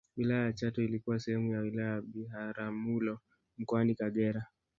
Wilaya 0.17 0.45
ya 0.45 0.53
Chato 0.53 0.83
ilikuwa 0.83 1.19
sehemu 1.19 1.53
ya 1.53 1.59
wilaya 1.59 1.89
ya 1.89 2.01
Biharamulo 2.01 3.19
mkoani 3.57 3.95
Kagera 3.95 4.45